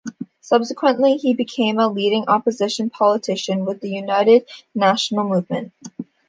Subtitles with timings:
[0.39, 5.73] Subsequently, he became a leading opposition politician, with the United National Movement.